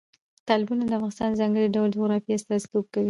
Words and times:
تالابونه 0.47 0.83
د 0.87 0.91
افغانستان 0.97 1.27
د 1.31 1.39
ځانګړي 1.41 1.67
ډول 1.75 1.89
جغرافیه 1.95 2.35
استازیتوب 2.37 2.85
کوي. 2.93 2.99